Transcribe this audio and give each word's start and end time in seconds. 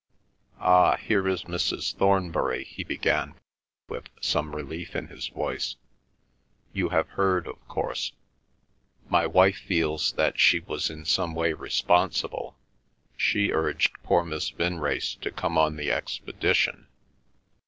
"Ah, 0.59 0.97
here 0.97 1.27
is 1.27 1.43
Mrs. 1.43 1.93
Thornbury," 1.93 2.63
he 2.63 2.83
began 2.83 3.35
with 3.87 4.09
some 4.19 4.55
relief 4.55 4.95
in 4.95 5.09
his 5.09 5.27
voice. 5.27 5.75
"You 6.73 6.89
have 6.89 7.07
heard, 7.09 7.45
of 7.45 7.59
course. 7.67 8.11
My 9.09 9.27
wife 9.27 9.57
feels 9.59 10.13
that 10.13 10.39
she 10.39 10.59
was 10.59 10.89
in 10.89 11.05
some 11.05 11.35
way 11.35 11.53
responsible. 11.53 12.57
She 13.15 13.51
urged 13.51 13.93
poor 14.01 14.23
Miss 14.25 14.49
Vinrace 14.49 15.21
to 15.21 15.29
come 15.29 15.55
on 15.55 15.75
the 15.75 15.91
expedition. 15.91 16.87